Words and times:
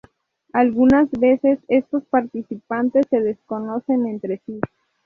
Algunas 0.53 1.11
veces, 1.11 1.59
estos 1.67 2.03
participantes 2.07 3.05
se 3.11 3.21
desconocen 3.21 4.07
entre 4.07 4.41
sí. 4.47 4.59